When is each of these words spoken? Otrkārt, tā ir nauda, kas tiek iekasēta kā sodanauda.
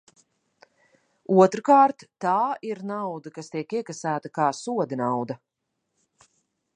Otrkārt, 1.43 2.05
tā 2.25 2.33
ir 2.69 2.81
nauda, 2.93 3.33
kas 3.37 3.53
tiek 3.57 3.77
iekasēta 3.81 4.35
kā 4.39 4.51
sodanauda. 4.63 5.37